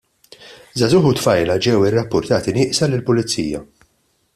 Żagħżugħ 0.83 1.05
u 1.09 1.11
tfajla 1.19 1.57
ġew 1.67 1.85
irrappurtati 1.91 2.57
nieqsa 2.59 2.91
lill-Pulizija. 2.93 3.65